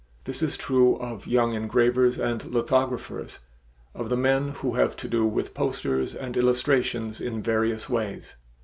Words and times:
This 0.23 0.41
is 0.41 0.57
true 0.57 0.95
of 0.95 1.27
young 1.27 1.53
engravers 1.53 2.17
and 2.17 2.43
lithographers; 2.45 3.37
of 3.93 4.09
the 4.09 4.17
men 4.17 4.47
who 4.47 4.73
have 4.73 4.95
to 4.95 5.07
do 5.07 5.27
with 5.27 5.53
posters 5.53 6.15
and 6.15 6.35
illustrations 6.35 7.21
in 7.21 7.43
various 7.43 7.87
ways. 7.87 8.35